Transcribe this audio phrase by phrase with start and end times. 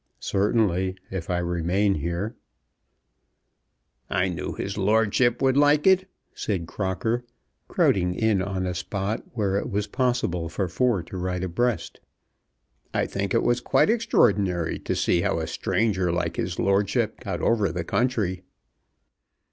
[0.19, 2.35] "Certainly, if I remain here."
[4.09, 7.23] "I knew his lordship would like it," said Crocker,
[7.67, 11.99] crowding in on a spot where it was possible for four to ride abreast.
[12.95, 17.39] "I think it was quite extraordinary to see how a stranger like his lordship got
[17.39, 18.41] over our country."